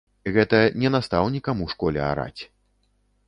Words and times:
Гэта 0.35 0.61
не 0.83 0.89
настаўнікам 0.95 1.61
у 1.65 1.69
школе 1.73 2.01
араць. 2.11 2.41